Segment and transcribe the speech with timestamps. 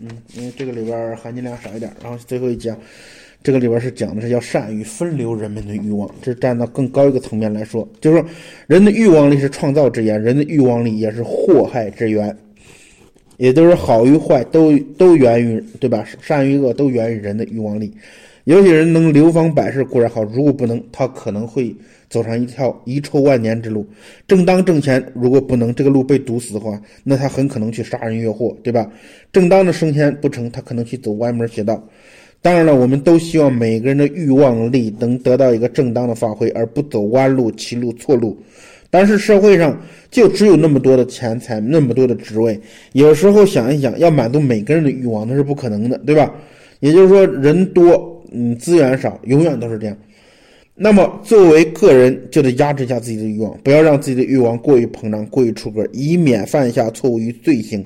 [0.00, 1.92] 嗯，因为这个里边含金量少一点。
[2.02, 2.74] 然后最后一节，
[3.42, 8.26] 这个里边是讲的是要善于分流人们的欲望，这站到更高一个层面来说，就是说
[8.66, 12.36] 人的欲望力是创造之源，人的欲望力也是祸害之源，
[13.36, 16.06] 也就是好与坏都都源于对吧？
[16.20, 17.92] 善与恶都源于人的欲望力。
[18.50, 21.72] 有些人能流芳百世固然好，如果不能，他可能会
[22.08, 23.86] 走上一条遗臭万年之路。
[24.26, 28.90] 正当挣钱，如果不能，这个路被堵死的话，那他很可能去杀人越货，对吧？
[29.32, 31.80] 正当的升迁不成，他可能去走歪门邪道。
[32.42, 38.36] 当然了，我们都希望每个人的欲望力能得到一个正当的发挥，而不走弯路、歧路、错路。
[38.90, 39.80] 但是社会上
[40.10, 42.60] 就只有那么多的钱财，那么多的职位，
[42.94, 46.34] 有时候想一想，要满足每个人的欲望，那是不可能的，对吧？
[46.80, 48.16] 也就是说，人多。
[48.32, 49.96] 嗯，资源少，永远都是这样。
[50.74, 57.84] 那么，作为个人就得压制一下自己的欲望，不要让自己的欲望过于膨胀、过于出格，以免犯下错误与罪行，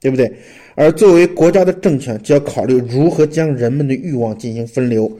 [0.00, 0.32] 对不对？
[0.74, 5.10] 而作为国家的政权，就要考虑如何将人们的欲望进行分流，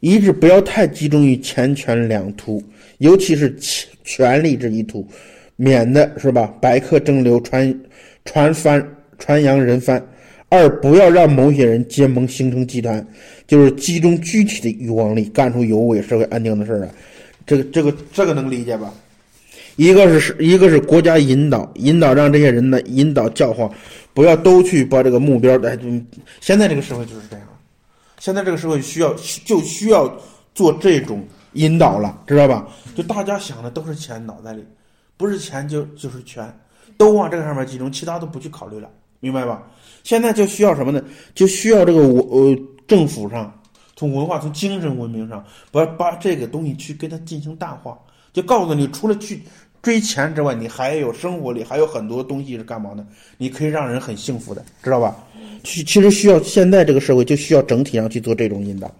[0.00, 2.60] 一致不要太集中于钱权两途，
[2.98, 5.06] 尤其是权权力这一途，
[5.54, 6.52] 免得是吧？
[6.60, 7.80] 百客争流，传
[8.24, 8.84] 传翻，
[9.18, 10.04] 传扬人翻。
[10.52, 13.06] 二不要让某些人结盟形成集团，
[13.50, 16.88] 就是集中具体的欲望力，干出有违社会安定的事儿来。
[17.44, 18.94] 这个、这个、这个能理解吧？
[19.74, 23.68] 一个是一个是国家引导，引导让这些人呢引导教化，
[24.14, 25.60] 不要都去把这个目标。
[25.64, 25.76] 哎，
[26.40, 27.46] 现在这个社会就是这样，
[28.20, 29.12] 现在这个社会需要
[29.44, 30.16] 就需要
[30.54, 32.68] 做这种引导了，知道吧？
[32.94, 34.64] 就大家想的都是钱，脑袋里
[35.16, 36.48] 不是钱就就是权，
[36.96, 38.88] 都往这个上面集中，其他都不去考虑了。
[39.18, 39.60] 明白吧？
[40.04, 41.02] 现在就需要什么呢？
[41.34, 42.56] 就需要这个我呃
[42.90, 43.56] 政府上，
[43.94, 47.96] 从文化、从精神文明上，把把这个东西去给它进行淡化，
[48.32, 49.42] 就告诉你，除了去
[49.80, 53.06] 追钱之外，你还有生活里还有很多东西是干嘛呢？
[53.38, 55.16] 你可以让人很幸福的，知道吧？
[55.62, 58.92] 其其实需要现在这个社会就需要整体上去做这种引导。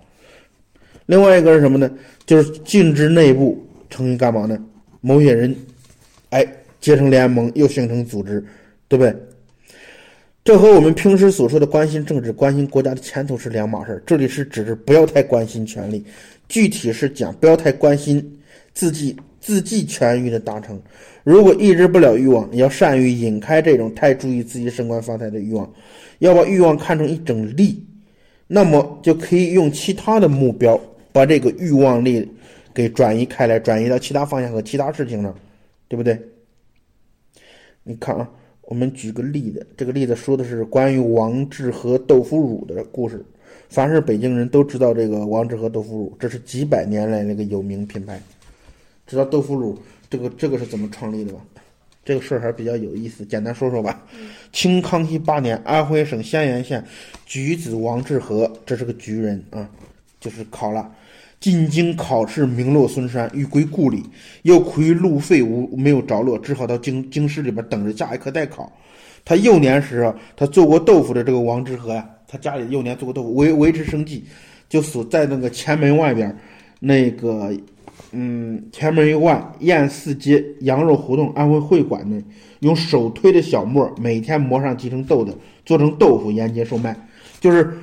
[1.06, 1.90] 另外一个是什么呢？
[2.24, 4.56] 就是禁止内部成为干嘛呢？
[5.00, 5.52] 某些人，
[6.28, 6.46] 哎，
[6.80, 8.40] 结成联盟又形成组织，
[8.86, 9.12] 对不对？
[10.50, 14.02] 这和我们平时所说的关心政治、关心国家的前途是两码事儿。
[14.04, 16.04] 这里是指不要太关心权力，
[16.48, 18.36] 具体是讲不要太关心
[18.74, 20.82] 自己自己权欲的达成。
[21.22, 25.72] 如果抑制不了欲望，要善于引开这种太注意自己升官发财的欲望，
[26.18, 27.86] 要把欲望看成一种力，
[28.48, 30.76] 那么就可以用其他的目标
[31.12, 32.28] 把这个欲望力
[32.74, 35.32] 给转移开来，转移到其他方向和其他事情上，
[35.86, 36.20] 对不对？
[37.84, 38.28] 你看啊。
[38.70, 43.20] 我们举个例子，这个例子说的是关于王致和豆腐乳的故事。
[43.68, 48.22] 凡是北京人都知道这个王致和豆腐乳，这是几百年来那个有名品牌。
[49.08, 49.76] 知道豆腐乳
[50.08, 51.40] 这个这个是怎么创立的吧？
[52.04, 54.06] 这个事儿还比较有意思，简单说说吧。
[54.52, 56.84] 清康熙八年，安徽省襄垣县
[57.26, 59.68] 举子王致和，这是个举人啊，
[60.20, 60.94] 就是考了。
[61.40, 64.04] 进京考试名落孙山，欲归故里，
[64.42, 68.70] 又苦于路费无没有着落，只好到京京师里边等着下一科代考。
[69.24, 74.24] 他幼年时，他做过豆腐的这个王致和呀，他家里幼年做过豆腐，维维持生计，
[74.68, 76.38] 就所在那个前门外边，
[76.78, 77.50] 那个
[78.12, 82.22] 嗯前门外燕四街羊肉胡同安徽会馆内，
[82.58, 85.34] 用手推的小磨，每天磨上几成豆子，
[85.64, 86.94] 做成豆腐沿街售卖。
[87.40, 87.78] 就是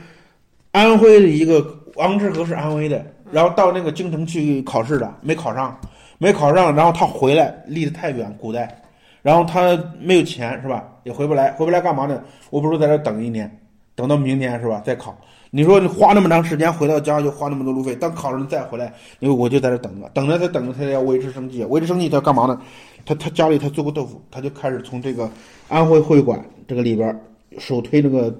[0.72, 3.04] 安徽的一个王致和是安徽的。
[3.32, 5.80] 然后到那个京城去考试的，没考上，
[6.18, 8.82] 没考上，然后他回来离得太远，古代，
[9.22, 10.84] 然后他没有钱是吧？
[11.04, 12.22] 也回不来，回不来干嘛呢？
[12.50, 13.50] 我不如在这等一年，
[13.96, 14.82] 等到明年是吧？
[14.86, 15.16] 再考。
[15.50, 22.62] 你说你花那么长时间回到家就花那么多路费，等考上再回来，因为我就在这等着，等着他等着他要维持生计，维持生计他干嘛呢？
[23.06, 25.30] 他他家里他做过豆腐，他就开始从这个
[25.70, 26.38] 安徽会馆
[26.68, 27.18] 这个里边
[27.58, 28.34] 手推那个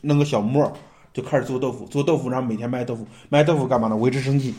[0.00, 0.72] 弄个小磨。
[1.12, 3.96] 就开始做豆腐，做豆腐，然后每天卖豆腐，卖豆腐干嘛呢？
[3.96, 4.54] 维持生计。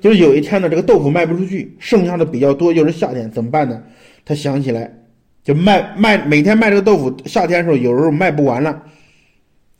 [0.00, 3.82] 就是有一天呢，这个豆腐卖不出去，剩下的比较多，又是夏天，怎么办呢？
[4.24, 4.90] 他想起来，
[5.44, 7.14] 就卖卖，每天卖这个豆腐。
[7.26, 8.82] 夏天的时候，有时候卖不完了，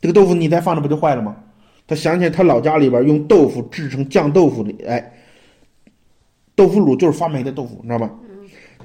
[0.00, 1.34] 这个豆腐你再放着不就坏了吗？
[1.86, 5.12] 他想起来，他老家里边用豆腐制成酱豆腐的，哎，
[6.54, 8.10] 豆腐乳就是发霉的豆腐，你知道吗？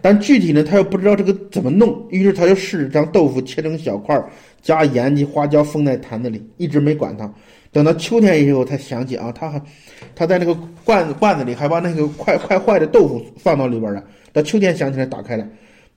[0.01, 4.29] 但具体呢，他又不知道这个怎么弄，于是他就试着将豆腐切成小块儿。
[4.61, 7.31] 加盐及花椒封在坛子里，一直没管它。
[7.71, 9.59] 等到秋天以后，才想起啊，他还
[10.13, 14.03] 他在那个罐子罐子里还把那个快快坏的豆腐放到里边了。
[14.31, 15.47] 到秋天想起来打开了，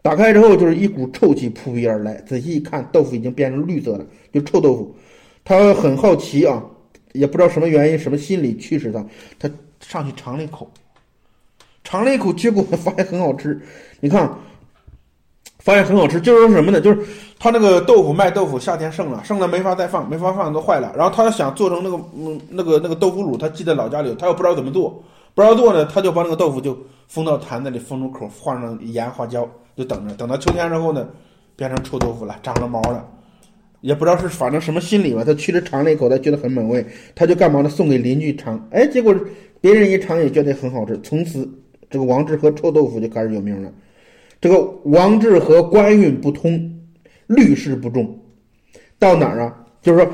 [0.01, 2.15] 打开之后就是一股臭气扑鼻而来。
[2.27, 4.95] 仔细一看，豆腐已经变成绿色了，就臭豆腐。
[5.45, 6.65] 他很好奇啊，
[7.13, 9.05] 也不知道什么原因、什么心理驱使他，
[9.39, 10.71] 他上去尝了一口，
[11.83, 13.61] 尝了一口，结果发现很好吃。
[14.05, 14.31] 你看。
[15.61, 16.79] 发现很好吃，就是说什么呢？
[16.79, 17.01] 就是
[17.39, 20.93] 他那个豆腐卖豆腐，夏天剩了，剩了没法再放，没法放都坏了。
[20.95, 25.03] 然后他想做成那个嗯那个那个豆腐乳，他记在老家里，他又不知道怎么做，
[25.35, 26.77] 不知道做呢，他就把那个豆腐就
[27.09, 30.15] 封到坛子里，封住口，放上盐花椒，就等着。
[30.17, 31.09] 等到秋天之后呢，
[31.57, 33.03] 变成臭豆腐了，长了毛了，
[33.81, 35.25] 也不知道是反正什么心理吧。
[35.25, 37.71] 他去了尝了一口，他觉得很美味，他就干嘛呢？
[37.71, 39.15] 送给邻居尝，哎，结果
[39.63, 41.49] 别人一尝也觉得很好吃，从此
[41.89, 43.73] 这个王致和臭豆腐就开始有名了。
[44.45, 46.71] 这个王致和官运不通，
[47.29, 48.15] 律事不重，
[48.99, 49.57] 到哪儿啊？
[49.81, 50.13] 就是说，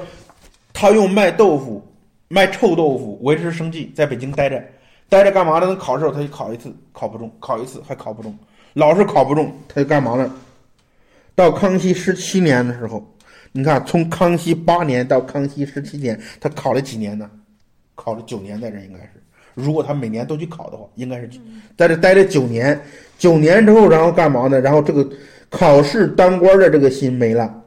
[0.73, 1.85] 他用卖豆腐、
[2.29, 4.65] 卖臭豆腐维持生计，在北京待着，
[5.09, 5.67] 待着干嘛呢？
[5.67, 8.33] 能考试他就考一次，考不中；考一次还考不中，
[8.75, 10.33] 老是考不中，他就干嘛呢？
[11.35, 13.05] 到康熙十七年的时候，
[13.51, 17.29] 你看，从康熙八年到康熙十七年，他考了几年呢？
[17.97, 19.20] 考了九年，在这应该是。
[19.55, 21.31] 如果他每年都去考的话，应该是
[21.77, 22.81] 在这待了九年。
[23.19, 24.61] 九年之后，然后干嘛呢？
[24.61, 25.07] 然后这个
[25.51, 27.63] 考试当官的这个心没了，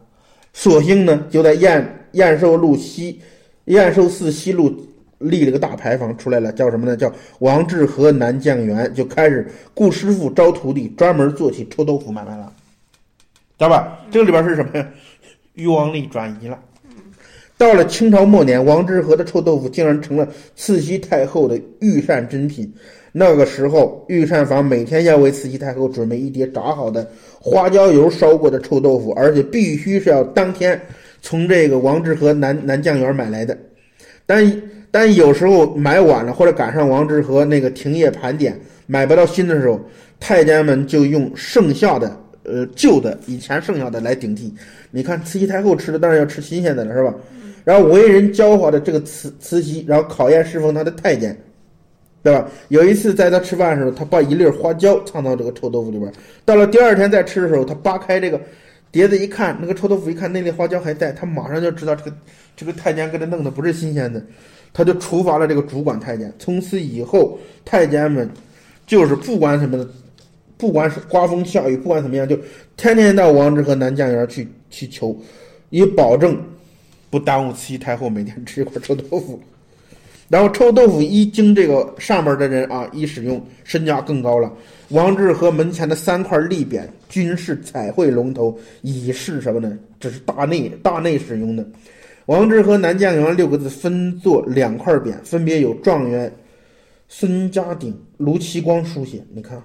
[0.52, 3.22] 索性呢就在燕燕寿路西
[3.66, 4.76] 燕寿寺西路
[5.20, 6.98] 立了个大牌坊出来了，叫什么呢？
[6.98, 12.52] 叫王致和南酱园，就开始雇师傅招徒弟，专门做起臭豆腐买卖了，
[13.58, 14.00] 知道吧？
[14.10, 14.88] 这个里边是什么呀？
[15.54, 16.60] 欲望力转移了。
[17.58, 22.72] 到了清朝末年，王致和的臭豆腐竟然成了慈禧太后的御膳珍品。
[23.16, 27.08] 那个时候，御膳房每天要为慈禧太后准备一碟炸好的
[27.40, 30.82] 花椒油烧过的臭豆腐，而且必须是要当天
[31.22, 33.56] 从这个王致和南南酱园买来的。
[34.26, 39.80] 但但有时候买晚了，或者赶上王致和那个停业盘点买不到新的时候，
[40.20, 44.52] 太监们就用剩下的呃旧的以前剩下的来顶替。
[44.90, 47.14] 你看慈禧太后吃的当然要吃新鲜的了，是吧？
[47.63, 51.38] 然后为人狡猾的这个慈慈禧，然后考验侍奉他的太监，
[52.21, 52.50] 对吧？
[52.68, 56.12] 有一次在他吃饭的时候，他把一粒花椒藏到这个臭豆腐里边。
[56.44, 58.39] 到了第二天再吃的时候，他扒开这个
[58.92, 62.13] 碟子一看，那个臭豆腐一看那粒花椒还在，他马上就知道这个
[62.56, 64.21] 这个太监给他弄的不是新鲜的，
[64.74, 66.31] 他就处罚了这个主管太监。
[66.38, 68.30] 从此以后，太监们
[68.86, 69.88] 就是不管什么的，
[70.57, 72.38] 不管是刮风下雨，不管怎么样，就
[72.75, 75.18] 天天到王致和南酱园去去求，
[75.69, 76.38] 以保证。
[77.13, 79.39] 不耽误慈禧太后每天吃一块臭豆腐，
[80.30, 84.51] 然后臭豆腐一经这个上面的人啊一使用，身价更高了。
[84.89, 89.77] 王致和门前的三块立匾均是彩绘龙头，以示什么呢？
[90.00, 91.63] 这是大内大内使用的。
[92.25, 96.33] 王致和南酱园六个字分作两块匾，分别有状元
[97.07, 99.24] 孙家鼎、卢其光书写。
[99.31, 99.62] 你看，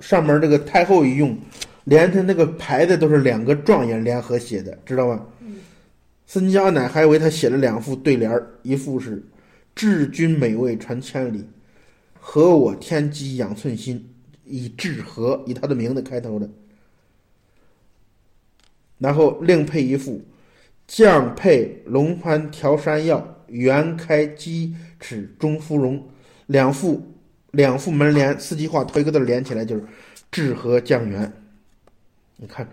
[0.00, 1.38] 上面这个太后一用，
[1.84, 5.24] 连他那个牌子都是两个状元联合写的，知道吧？
[6.34, 9.22] 孙家乃还为他写了两副对联儿，一副是
[9.72, 11.44] “治君美味传千里，
[12.18, 14.12] 和我天机养寸心”，
[14.44, 16.50] 以“治和”以他的名字开头的。
[18.98, 20.22] 然后另配一副
[20.88, 26.04] “将配龙盘调山药，圆开鸡齿中芙蓉”，
[26.46, 27.00] 两副
[27.52, 29.84] 两副门联，四句话头一个字连起来就是
[30.32, 31.32] “治和酱园”。
[32.38, 32.68] 你看，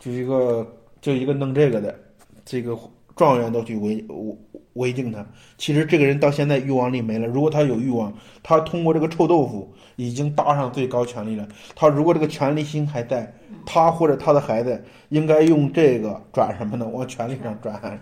[0.00, 2.00] 就一个就一个弄这个的。
[2.44, 2.78] 这个
[3.16, 4.38] 状元都去围围
[4.74, 5.26] 围敬他，
[5.56, 7.26] 其实这个人到现在欲望力没了。
[7.26, 11.48] 如果他有欲望，他通过这个臭豆腐已经搭上最高权力了。
[11.74, 13.34] 他如果这个权力心还在，
[13.64, 16.86] 他或者他的孩子应该用这个转什么呢？
[16.86, 17.98] 往权力上转，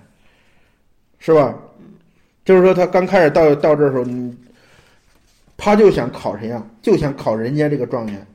[1.18, 1.54] 是吧？
[2.44, 4.04] 就是说他刚开始到到这时候，
[5.56, 6.66] 他就想考谁呀？
[6.82, 8.26] 就想考人家这个状元，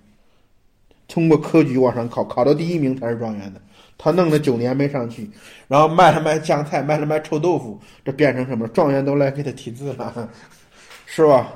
[1.09, 3.59] 通过科举往上考，考到第一名才是状元的。
[3.97, 5.29] 他弄了九年没上去，
[5.67, 8.65] 然后卖了卖酱菜，卖了卖臭豆腐，这变成什么？
[8.69, 10.29] 状元都来给他题字了，
[11.05, 11.51] 是吧？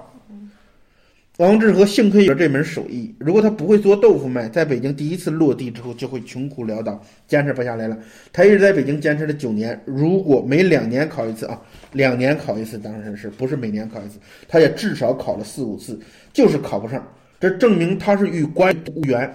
[1.37, 7.97] 王致和幸亏有这门手艺，如果他不会做豆腐卖，在北京第一次落地之后就会穷苦潦倒，坚持不下来了。
[8.31, 11.59] 他一直在北京坚持了九年，如果每两年考一次啊，
[11.93, 15.99] 两年考一次，当然是不是每年考一次，他也至少考了四五次，
[16.31, 17.03] 就是考不上，
[17.43, 19.29] 这证明他是与官无缘。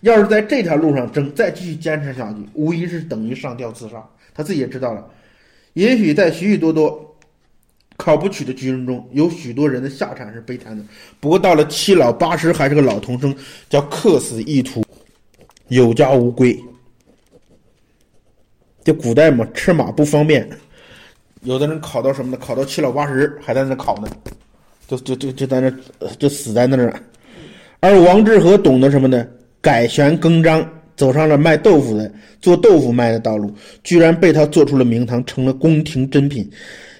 [0.00, 4.02] 要是在这条路上争，再继续坚持下去，无疑是等于上吊自杀。
[4.32, 5.06] 他自己也知道了。
[5.74, 7.14] 也许在许许多多
[7.98, 10.82] 考不取的军人中，有许多人的下场是悲惨的。
[11.20, 13.36] 不过到了七老八十，还是个老童生，
[13.68, 14.82] 叫客死异途，
[15.68, 16.58] 有家无归。
[18.82, 20.48] 就古代嘛，吃马不方便，
[21.42, 22.38] 有的人考到什么呢？
[22.38, 24.08] 考到七老八十还在那考呢，
[24.88, 25.70] 就就就就在那
[26.18, 26.98] 就死在那儿了。
[27.80, 29.26] 而王致和懂得什么呢？
[29.62, 32.10] 改弦更张，走上了卖豆腐的、
[32.40, 33.50] 做豆腐卖的道路，
[33.82, 36.48] 居然被他做出了名堂，成了宫廷珍品。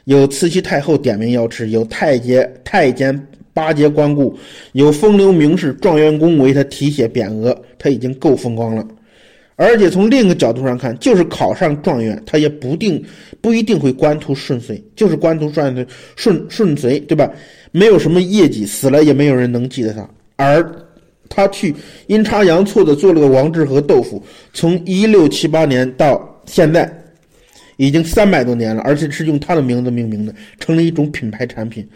[0.05, 4.37] 有慈禧太后点名要吃，有太监、太监巴结光顾，
[4.73, 8.87] 有风流名士、状元公为他题写匾额，他已经够风光了。
[9.57, 13.03] 而且从另一个角度上看，就是考上状元，他也不定
[13.43, 17.31] 不一定会官途顺遂，就是官途顺顺顺遂，对吧？
[17.71, 20.09] 没有什么业绩，死了也没有人能记得他。
[20.41, 20.67] 而
[21.29, 21.75] 他去
[22.07, 24.23] 阴差阳错的做了个王致和豆腐，
[24.55, 26.91] 从一六七八年到现在，
[27.77, 31.87] 已经三百多年了，而且是用他的名字命名的，成了一种品牌产品。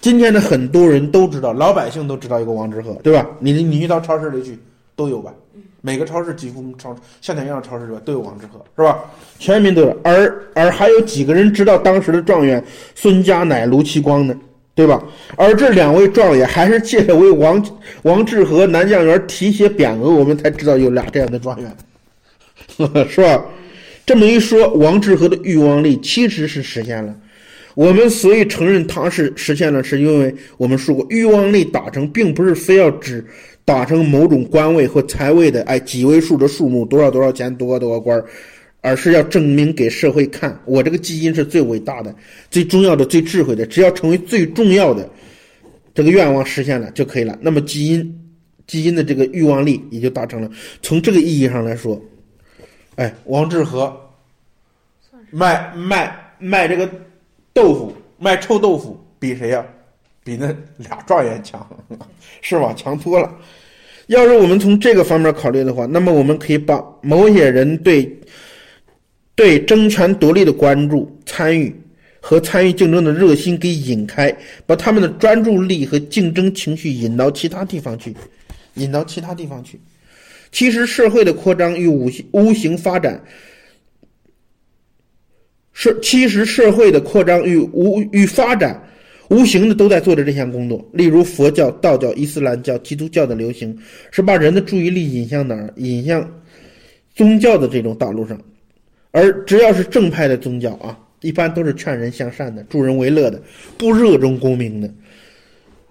[0.00, 3.26] 今天的很多人都知道，老百姓都知道一个王致和，对吧？
[3.40, 4.56] 你你去到超市里去
[4.94, 5.34] 都有吧？
[5.80, 8.98] 每个超市几乎超像咱这样超市里边都有王致和，是吧？
[9.38, 10.00] 全民都有。
[10.04, 12.62] 而而还有几个人知道当时的状元
[12.94, 14.38] 孙家乃、卢其光呢？
[14.78, 15.02] 对吧？
[15.34, 17.60] 而这两位状元还是借着为王
[18.02, 21.76] 王致和南将员题写匾额，我们才知道有俩这样的状元，
[23.10, 23.44] 是吧？
[24.06, 27.12] 这么一说，王致和的欲望力其实是实现了。
[27.74, 33.24] 我们所以承认他是实现了，是因为我们说过，欲望力达成，并不是非要指。
[33.64, 38.24] 达成某种官位或财位的，哎，几位数的数目，多少多少钱，多少多少官儿，
[38.80, 42.14] 而是要证明给社会看，我这个基因是最伟大的、
[42.50, 43.66] 最重要的、最智慧的。
[43.66, 45.08] 只要成为最重要的，
[45.94, 47.36] 这个愿望实现了就可以了。
[47.40, 48.20] 那么基因，
[48.66, 50.50] 基因的这个欲望力也就达成了。
[50.82, 52.00] 从这个意义上来说，
[52.96, 53.94] 哎，王致和
[55.30, 56.88] 卖卖卖这个
[57.52, 59.64] 豆腐，卖臭豆腐，比谁呀？
[60.24, 61.66] 比那俩状元强，
[62.42, 62.74] 是吧？
[62.76, 63.34] 强多了。
[64.08, 68.10] 要是我们从这个方面考虑的话，那么我们可以把某些人对
[69.38, 71.72] 对争权夺利的关注、参与
[72.18, 78.12] 和参与竞争的热心给引开，把他们的专注力和竞争情绪引到其他地方去，
[78.74, 79.78] 引到其他地方去。
[80.50, 83.22] 其实社会的扩张与无形无形发展，
[85.72, 88.82] 是其实社会的扩张与无与发展。
[89.28, 93.78] 无形的都在做着这项工作，例如佛教、道教、伊斯兰教、基督教的流行，
[94.10, 95.72] 是把人的注意力引向哪儿？
[95.76, 96.28] 引向
[97.14, 98.36] 宗教的这种道路上。
[99.10, 103.40] 而只要是正派的宗教啊，一般都是劝人向善的、助人为乐的、
[103.76, 104.90] 不热衷功名的。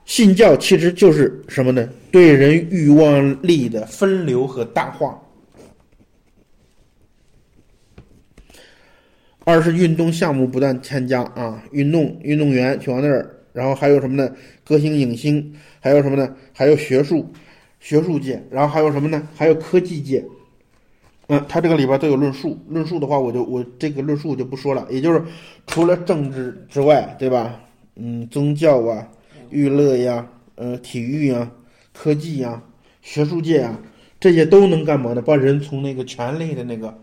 [0.06, 1.90] 信教其实就是什么呢？
[2.12, 5.22] 对人欲望力的分流和淡化。
[9.44, 14.34] 二是运动项目不断添加啊，运动运动员去往那儿，然后还有什么呢？
[14.64, 16.36] 歌星影星，还有什么呢？
[16.54, 17.34] 还有学术，
[17.80, 19.28] 学术界，然后还有什么呢？
[19.36, 20.24] 还有科技界。
[21.28, 24.88] 嗯，他这个里边都有论述，论述的话，我就我这个论述我就不说了。
[24.90, 25.22] 也就是
[25.66, 27.60] 除了政治之外，对吧？
[27.96, 29.08] 嗯，宗教啊，
[29.50, 31.52] 娱乐呀，呃，体育啊，
[31.94, 32.62] 科技呀，
[33.02, 33.78] 学术界啊，
[34.20, 35.22] 这些都能干嘛呢？
[35.22, 36.98] 把人从那个权力的那个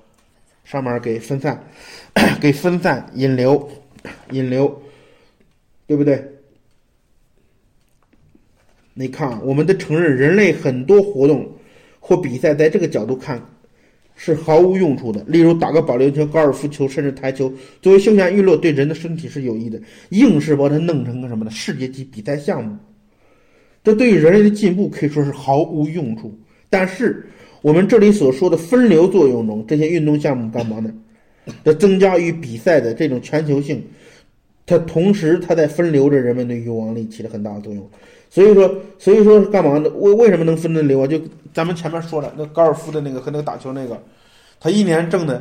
[0.65, 1.63] 上面给分散。
[2.41, 3.69] 给分散引流，
[4.31, 4.81] 引流，
[5.87, 6.25] 对不对？
[8.95, 11.51] 你看，我们得承认，人类很多活动
[11.99, 13.43] 或比赛，在这个角度看
[14.15, 15.25] 是毫无用处的。
[15.27, 17.53] 例如，打个保龄球、高尔夫球，甚至台球，
[17.83, 19.81] 作为休闲娱乐，对人的身体是有益的。
[20.11, 21.51] 硬是把它弄成个什么呢？
[21.51, 22.77] 世界级比赛项目，
[23.83, 26.33] 这对于人类的进步可以说是毫无用处。
[26.71, 27.27] 但是，
[27.63, 30.93] 我们这里所说的分流作用中，这些运动项目干嘛呢？
[31.63, 33.85] 的增加与比赛的这种全球性，
[34.65, 37.87] 它同时它在分流着人们的欲望力，起了很大的作用。
[38.35, 39.89] 所以说，所以说是干嘛呢？
[39.91, 41.07] 为为什么能分得流啊？
[41.07, 41.17] 就
[41.53, 43.97] 咱们前面说了，那高尔夫的那个和那个打球那个，
[44.59, 45.41] 他一年挣的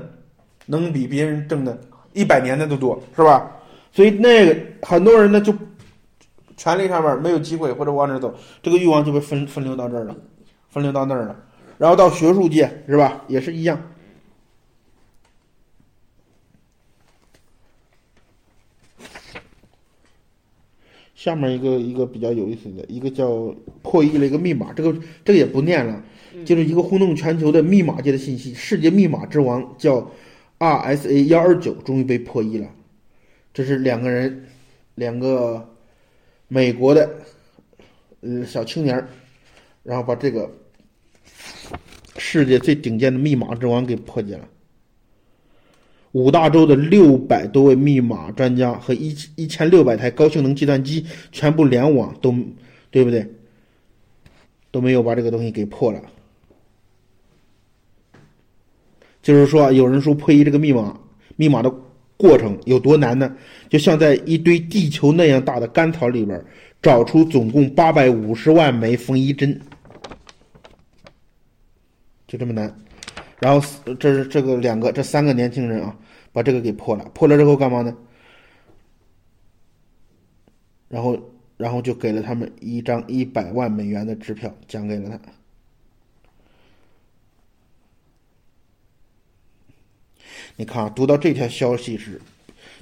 [0.67, 1.75] 能比别人挣的
[2.13, 3.49] 一百年的都多，是吧？
[3.91, 5.51] 所以那个很多人呢就
[6.55, 8.31] 权力上面没有机会或者往哪走，
[8.61, 10.15] 这个欲望就被分分流到这儿了，
[10.69, 11.35] 分流到那儿了。
[11.79, 13.81] 然后到学术界是吧，也是一样。
[21.23, 26.03] 下面一个一个比较有意思的一个叫破译了一个密码，这个这个也不念了，
[26.43, 30.11] 就是一个轰动全球的密码界的信息，世界密码之王叫
[30.59, 32.67] RSA 幺二九终于被破译了，
[33.53, 34.47] 这是两个人，
[34.95, 35.65] 两个
[36.49, 37.09] 美国的
[38.19, 39.07] 呃小青年
[39.81, 40.51] 然后把这个
[42.17, 44.49] 世界最顶尖的密码之王给破解了。
[46.13, 52.33] 五大洲的六百多位密码专家和一一千六百台高性能计算机全部联网，都
[52.89, 53.27] 对不对？
[54.69, 55.99] 都没有把这个东西给破了。
[59.23, 60.99] 就是说，有人说破译这个密码，
[61.35, 61.73] 密码的
[62.15, 63.35] 过程有多难呢？
[63.67, 66.39] 就像在一堆地球那样大的干草里边
[66.81, 69.59] 找出总共八百五十万枚缝衣针，
[72.27, 72.71] 就这么难。
[73.39, 73.67] 然后
[73.99, 75.95] 这是这个两个这三个年轻人啊。
[76.33, 77.95] 把这个给破了，破了之后干嘛呢？
[80.89, 81.17] 然后，
[81.57, 85.19] 然后就给了他们一张一百万美元的支票，奖给了他。
[90.55, 92.21] 你看啊，读到这条消息时，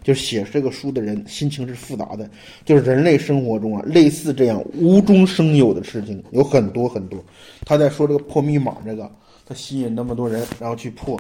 [0.04, 2.30] 就写这个书的人心情是复杂的。
[2.66, 7.24] 就是人类生活中啊，类似这样无中生有的事情有很多很多。
[7.66, 9.10] 他在说这个破密码，这个
[9.46, 11.18] 他吸引那么多人，然后去破，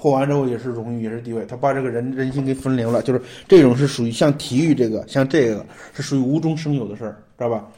[0.00, 1.44] 破完之后也是荣誉，也是地位。
[1.46, 3.02] 他把这个人人心给分流了。
[3.02, 7.68] 就是这种是属于像体育这个，像这个是属于无中生有的事儿，知道吧？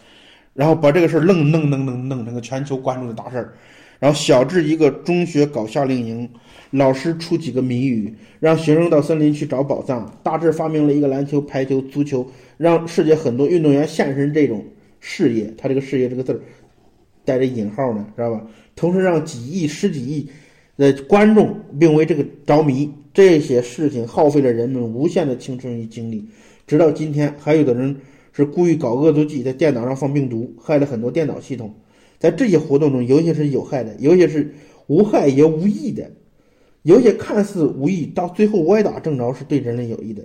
[0.55, 3.53] 然后把这个事儿愣弄弄弄弄成个全球关注的大事儿。
[3.99, 6.29] 然后小至一个中学搞夏令营，
[6.71, 12.25] 老师出几个谜语，让学生到森林去找宝藏；大致发明了一个篮球、排球、足球，
[12.57, 14.65] 让世界很多运动员现身这种
[15.01, 15.53] 事业。
[15.57, 16.41] 他这个事业这个字儿
[17.25, 18.41] 带着引号呢，知道吧？
[18.75, 20.29] 同时让几亿、十几亿
[20.77, 22.91] 的观众并为这个着迷。
[23.15, 26.25] 这些事情耗费了人们无限的青春与精力，
[26.67, 27.95] 直到今天，还有的人
[28.33, 31.75] 是故意搞恶作剧，在电脑上放病毒，害了很多电脑系统。
[32.19, 34.55] 在这些活动中，有些是有害的，有些是
[34.87, 36.11] 无害也无益的，
[36.85, 40.23] 有些看似无益，到最后歪打正着是对人类有益的。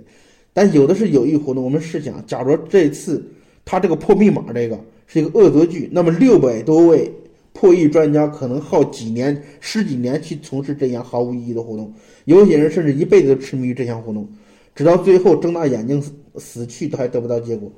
[0.54, 1.62] 但有的是有益活动。
[1.62, 3.22] 我们试想，假如这次
[3.66, 7.12] 他这个破密码，这个是一个恶作剧，那么六百多位
[7.52, 11.92] 破译专家可能耗几年、十几年去从事这样毫无意义的活动。
[12.24, 14.28] 有些人甚至一辈子都痴迷于这项活动，
[14.74, 17.72] 直到最后睁大眼睛死死去都还得不到结果。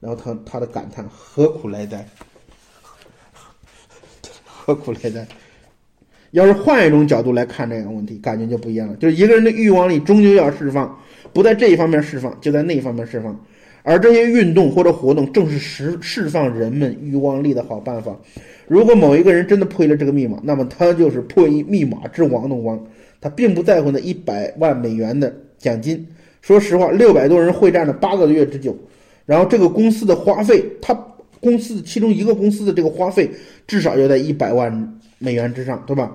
[0.00, 2.06] 然后他他的感叹：何苦来哉？
[4.44, 5.26] 何苦来哉？
[6.32, 8.96] 要是换一种角度来看这个问题，感觉就不一样了。
[8.96, 11.00] 就是一个人的欲望力终究要释放，
[11.32, 13.40] 不在这一方面释放，就在那一方面释放。
[13.84, 18.18] 而这些运动或者活动，正是释释放人们欲望力的好办法。
[18.66, 22.84] 如果某一个人真的破译了这个密码，那么他就是破译密码之王的王。
[23.20, 26.04] 他并不在乎那一百万美元的奖金。
[26.42, 28.76] 说实话，六百多人会战了八个月之久，
[29.24, 30.98] 然后这个公司的花费，他。
[31.40, 33.30] 公司其中一个公司的这个花费
[33.66, 36.10] 至少要在一百万美元之上，对吧？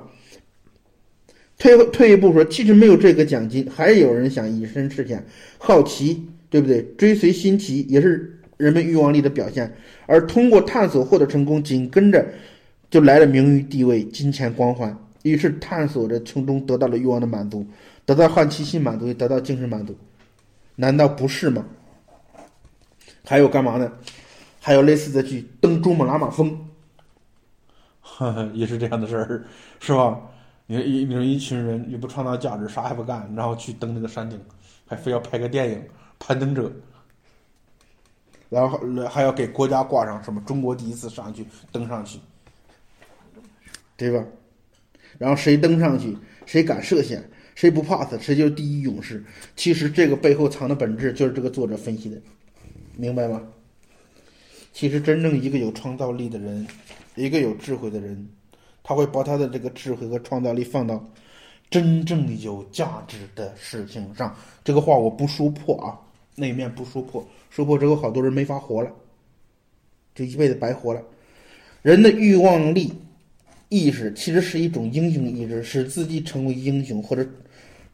[1.59, 5.23] 退退一步说，其实没有这个奖金，还有人想以身试险，
[5.59, 6.83] 好奇，对不对？
[6.97, 9.73] 追随新奇也是人们欲望力的表现。
[10.05, 12.25] 而通过探索获得成功，紧跟着
[12.89, 14.97] 就来了名誉、地位、金钱、光环。
[15.23, 17.67] 于是探索着从中得到了欲望的满足，
[18.05, 19.95] 得到好奇心满足，得到精神满足，
[20.75, 21.65] 难道不是吗？
[23.25, 23.91] 还有干嘛呢？
[24.61, 26.57] 还有类似的去登珠穆朗玛峰，
[28.53, 29.43] 也是这样的事儿，
[29.79, 30.19] 是吧？
[30.67, 34.39] 你一你说一群人又不创造价值，啥也不干，然后去登那个山顶，
[34.87, 35.81] 还非要拍个电影，
[36.19, 36.71] 攀登者，
[38.49, 42.19] 然后还要给国家挂上什么中国第一次上去登上去，
[43.97, 44.23] 对吧？
[45.17, 49.23] 然后谁登上去，谁敢涉险，谁不怕死，谁就是第一勇士。
[49.55, 52.21] 其实这个背后藏的本质就是这个作者分析的，
[52.95, 53.41] 明白吗？
[54.71, 56.65] 其实，真正一个有创造力的人，
[57.15, 58.29] 一个有智慧的人，
[58.83, 61.03] 他会把他的这个智慧和创造力放到
[61.69, 64.33] 真正有价值的事情上。
[64.63, 65.99] 这个话我不说破啊，
[66.39, 68.91] 那一面不说破，说破之后好多人没法活了，
[70.15, 71.03] 就一辈子白活了。
[71.81, 72.93] 人的欲望力
[73.67, 77.27] 意识其实是一种英雄意志，使自己成为英雄或者。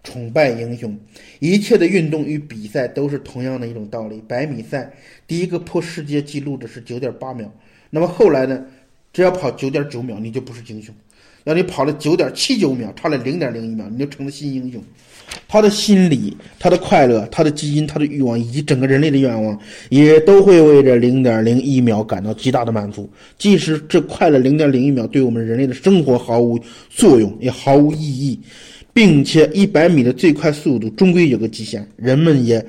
[0.07, 0.95] 崇拜英雄，
[1.39, 4.21] 一切的运动与比赛都是同样的一种道理。
[4.27, 4.93] 百米赛
[5.25, 7.51] 第一个破世界纪录的是九点八秒，
[7.89, 8.63] 那么后来呢？
[9.11, 10.93] 只要跑九点九秒，你就不是英雄；
[11.45, 14.79] 要你跑了九点七九秒，差了零点零一秒，你就成了新英雄。
[15.47, 19.57] 他的心理、他的快乐、他的基因、他的欲望，以及整个人类的愿望，
[19.89, 23.09] 也都会为这零点零一秒感到极大的满足。
[23.37, 26.59] 即使这快了零点零一秒，对我们人类的生活毫无
[26.89, 28.39] 作用，也毫无意义。
[28.93, 32.65] 并且一百米的最快速度终归有个极限，人们也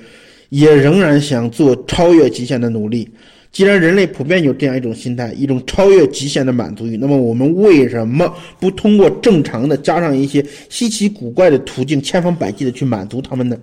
[0.48, 3.08] 也仍然想做超越极限的努力。
[3.56, 13.56] 既然人类普遍有这样一种心态，一种超越极限的满足欲，那么我们为什么不通过正常的加上一些稀奇古怪的途径，千方百计的去满足他们呢？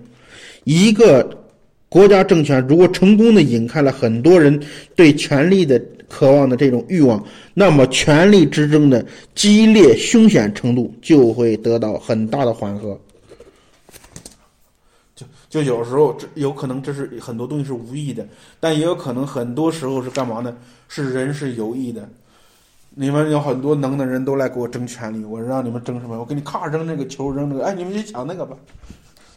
[0.63, 1.29] 一个
[1.89, 4.59] 国家政权如果成功的引开了很多人
[4.95, 5.79] 对权力的。
[6.09, 7.23] 渴望的这种欲望，
[7.55, 9.03] 那么权力之争的
[9.33, 12.99] 激烈凶险程度就会得到很大的缓和。
[15.53, 18.27] 就有时候这有可能这是很多东西是无意的，
[18.59, 20.57] 但也有可能很多时候是干嘛呢？
[20.87, 22.09] 是人是有意的。
[22.95, 26.17] 你们有很多能的人都来给我争权利，我让你们争什么？
[26.17, 28.57] 我给你咔扔那个球，扔那个，哎，你们去抢那个吧，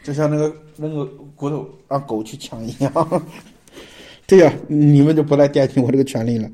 [0.03, 3.23] 就像那个那个骨头让狗去抢一样。
[4.27, 6.51] 对呀，你们就不来惦记我这个权利了，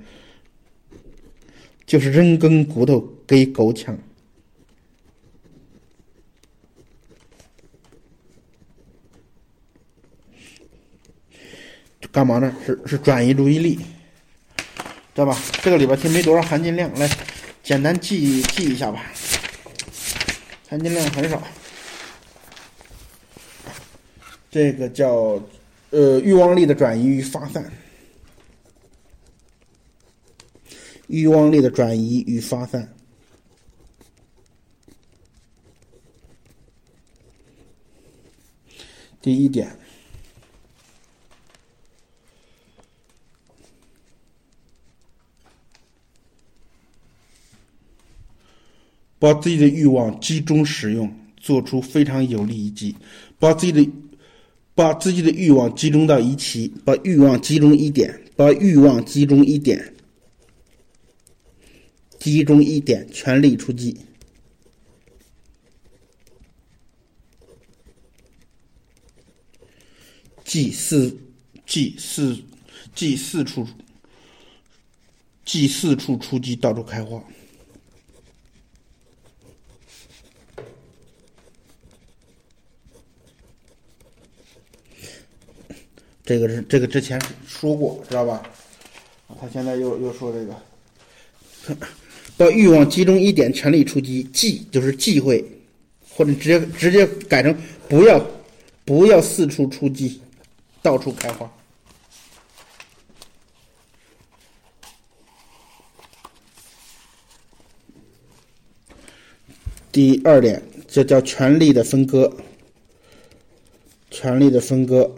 [1.87, 3.96] 就是扔根骨头给狗抢，
[12.10, 12.54] 干嘛呢？
[12.66, 13.84] 是是转移注意力，知
[15.14, 15.38] 道吧？
[15.62, 17.08] 这个里边其实没多少含金量，来
[17.62, 19.04] 简单记记一下吧，
[20.68, 21.42] 含金量很少。
[24.50, 25.40] 这个叫
[25.90, 27.72] 呃欲望力的转移与发散。
[31.08, 32.90] 欲望力的转移与发散。
[39.20, 39.76] 第一点，
[49.22, 52.92] 把自己的欲望集中使用，做出非常有利一击。
[53.38, 53.88] 把自己的
[54.74, 59.94] 把自己的欲望集中到一起，把欲望集中一点，把欲望集中一点。
[62.18, 63.96] 集中一点，全力出击。
[70.44, 71.16] 即四，
[71.64, 72.37] 即四，
[72.92, 73.64] 即四处，
[75.44, 77.22] 即四处出击，到处开花。
[86.32, 88.42] 这个是这个之前说过，知道吧？
[89.38, 91.76] 他现在又又说这个。
[92.38, 94.22] 把欲望集中一点，全力出击。
[94.32, 95.44] 忌就是忌讳，
[96.08, 97.54] 或者直接直接改成
[97.86, 98.26] 不要
[98.86, 100.22] 不要四处出击，
[100.80, 101.52] 到处开花。
[109.92, 112.34] 第二点，这叫权力的分割。
[114.10, 115.10] 权力的分割，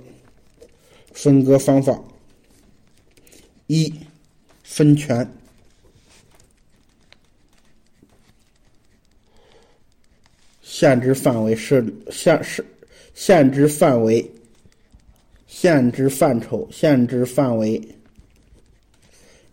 [1.24, 1.98] 分割方法
[3.66, 3.90] 一，
[4.62, 5.26] 分权。
[10.60, 12.62] 限制范围设限是
[13.14, 14.30] 限制范围，
[15.46, 17.80] 限制范畴，限制范围，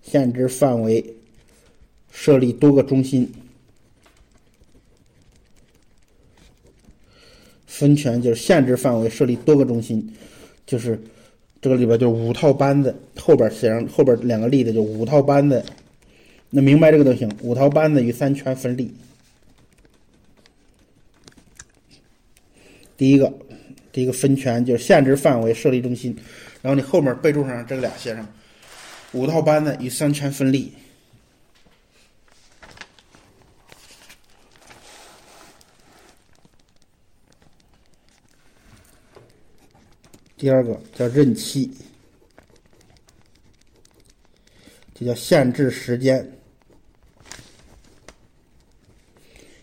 [0.02, 1.02] 限制范围，
[2.12, 3.32] 设立多个中心。
[7.66, 10.14] 分权就是限制范围，设立多个中心，
[10.66, 11.02] 就是
[11.62, 15.64] 这个里边就五套班子，后边写上后边两个例子就五套班子，
[16.50, 17.32] 那明白这个都行。
[17.42, 18.92] 五套班子与三权分立。
[22.98, 23.32] 第一个，
[23.92, 26.18] 第一个分权就是限制范围，设立中心，
[26.64, 28.28] 然后你后面备注上这俩写上，
[29.12, 30.72] 五套班子与三权分立。
[40.42, 41.70] 第二个叫任期，
[44.96, 46.32] 这叫限制时间，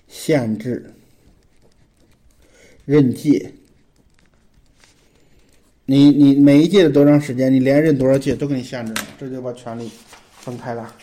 [0.07, 0.95] 限制。
[2.85, 3.53] 任届，
[5.85, 9.91] 你你每一届的多长时间，你连任多少届都给你限制了，这就把权力
[10.31, 10.95] 分开了。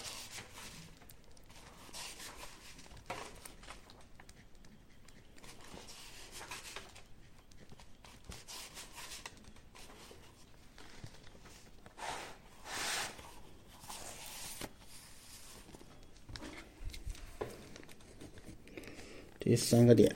[19.46, 20.12] 第三个点，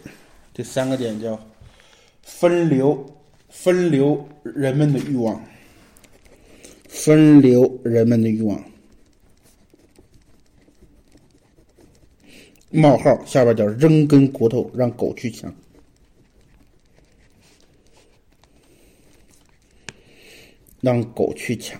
[0.55, 1.39] 第三个点叫。
[2.23, 3.05] 分流，
[3.47, 5.39] 分流人们的欲望，
[6.87, 8.63] 分流人们的欲望。
[12.71, 15.53] 冒号下边叫扔根骨头让狗去抢，
[20.81, 21.79] 让狗去抢。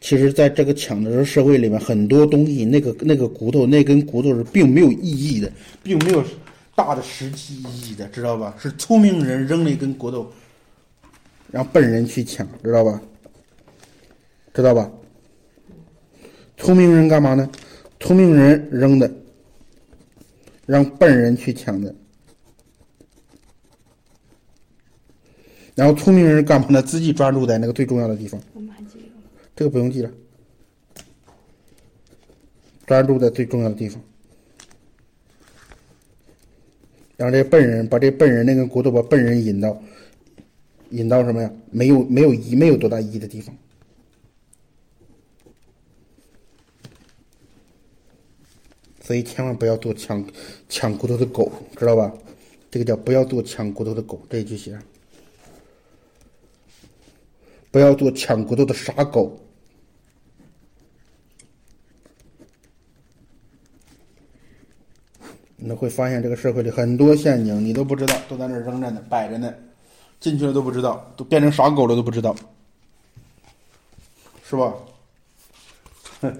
[0.00, 5.52] 其实，在这个抢的这社会里面，很多东西，那个那个骨头，那根骨头是并没有意义的，
[5.82, 6.24] 并没有。
[6.74, 8.54] 大的实际意义的，知道吧？
[8.58, 10.32] 是聪明人扔了一根骨头，
[11.50, 13.00] 让笨人去抢，知道吧？
[14.52, 14.90] 知道吧？
[16.56, 17.48] 聪明人干嘛呢？
[18.00, 19.10] 聪明人扔的，
[20.66, 21.94] 让笨人去抢的。
[25.74, 26.82] 然后聪明人干嘛呢？
[26.82, 28.40] 自己专注在那个最重要的地方。
[28.52, 28.98] 我们还记
[29.56, 30.10] 这个不用记了，
[32.86, 34.00] 专注在最重要的地方。
[37.16, 39.80] 让这笨人把这笨人那根骨头把笨人引到，
[40.90, 41.50] 引到什么呀？
[41.70, 43.56] 没有没有意没有多大意的地方。
[49.00, 50.26] 所以千万不要做抢
[50.68, 52.12] 抢骨头的狗，知道吧？
[52.70, 54.76] 这个叫不要做抢骨头的狗，这一句写。
[57.70, 59.38] 不要做抢骨头的傻狗。
[65.66, 69.50] 你会发现这个社会里很多陷阱，你都不知道，都在那扔着呢，摆着呢，
[70.20, 72.36] 进去了都不知道，都变成傻狗了都不知道，
[74.46, 74.74] 是吧？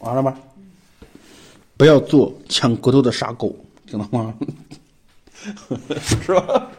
[0.00, 0.36] 完了吧？
[1.76, 3.54] 不要做抢骨头的傻狗，
[3.86, 4.34] 知道吗？
[6.02, 6.72] 是吧？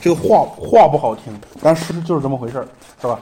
[0.00, 1.32] 这个话话不好听，
[1.62, 2.66] 但事实就是这么回事儿，
[3.00, 3.20] 是吧？